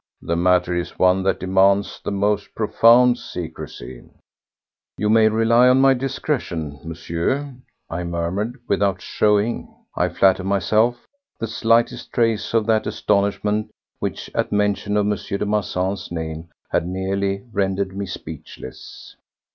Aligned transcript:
The 0.23 0.35
matter 0.35 0.73
is 0.75 0.97
one 0.97 1.21
that 1.21 1.39
demands 1.39 2.01
the 2.03 2.09
most 2.09 2.55
profound 2.55 3.19
secrecy." 3.19 4.01
"You 4.97 5.11
may 5.11 5.29
rely 5.29 5.69
on 5.69 5.79
my 5.79 5.93
discretion, 5.93 6.79
Monsieur," 6.83 7.53
I 7.87 8.03
murmured, 8.03 8.59
without 8.67 8.99
showing, 8.99 9.71
I 9.95 10.09
flatter 10.09 10.43
myself, 10.43 11.05
the 11.39 11.45
slightest 11.45 12.11
trace 12.11 12.55
of 12.55 12.65
that 12.65 12.87
astonishment 12.87 13.69
which, 13.99 14.31
at 14.33 14.51
mention 14.51 14.97
of 14.97 15.05
M. 15.05 15.11
de 15.11 15.45
Marsan's 15.45 16.11
name, 16.11 16.49
had 16.71 16.87
nearly 16.87 17.43
rendered 17.53 17.95
me 17.95 18.07
speechless. 18.07 19.15